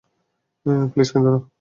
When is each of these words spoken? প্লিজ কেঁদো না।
প্লিজ 0.91 1.09
কেঁদো 1.13 1.29
না। 1.33 1.39